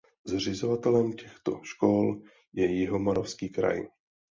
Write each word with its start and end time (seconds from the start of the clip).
Zřizovatelem 0.25 1.13
těchto 1.13 1.59
škol 1.63 2.21
je 2.53 2.65
Jihomoravský 2.65 3.49
kraj. 3.49 3.87